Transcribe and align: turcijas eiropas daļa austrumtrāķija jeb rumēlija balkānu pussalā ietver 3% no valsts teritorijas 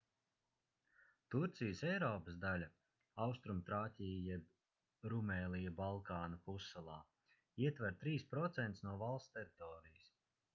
turcijas 1.33 1.81
eiropas 1.89 2.39
daļa 2.45 2.69
austrumtrāķija 3.25 4.15
jeb 4.29 5.11
rumēlija 5.13 5.75
balkānu 5.83 6.41
pussalā 6.49 6.97
ietver 7.67 8.01
3% 8.07 8.85
no 8.89 8.97
valsts 9.05 9.37
teritorijas 9.39 10.11